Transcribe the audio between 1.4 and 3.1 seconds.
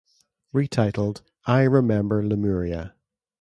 I Remember Lemuria!